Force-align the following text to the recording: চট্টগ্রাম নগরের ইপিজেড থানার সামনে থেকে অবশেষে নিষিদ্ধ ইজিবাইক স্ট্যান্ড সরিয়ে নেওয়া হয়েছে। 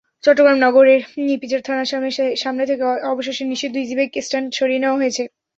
চট্টগ্রাম 0.23 0.57
নগরের 0.65 1.01
ইপিজেড 1.35 1.61
থানার 1.67 1.89
সামনে 2.43 2.63
থেকে 2.69 2.83
অবশেষে 3.11 3.43
নিষিদ্ধ 3.45 3.75
ইজিবাইক 3.79 4.11
স্ট্যান্ড 4.25 4.49
সরিয়ে 4.59 4.81
নেওয়া 4.83 4.99
হয়েছে। 4.99 5.23